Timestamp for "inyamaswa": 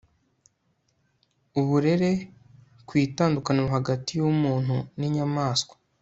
5.07-5.73